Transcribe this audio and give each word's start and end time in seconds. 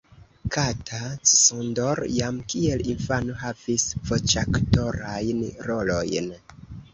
Kata 0.53 1.01
Csondor 1.23 1.97
jam 2.19 2.39
kiel 2.53 2.81
infano 2.93 3.37
havis 3.43 3.85
voĉaktorajn 4.09 5.45
rolojn. 5.69 6.33